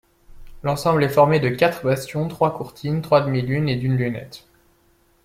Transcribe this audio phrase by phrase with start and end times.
[0.63, 4.47] L’ensemble est formé de quatre bastions, trois courtines, trois demi-lunes et d’une lunette.